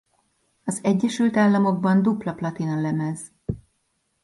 Az 0.65 0.79
Egyesült 0.83 1.37
Államokban 1.37 2.01
dupla 2.01 2.33
platinalemez. 2.33 3.31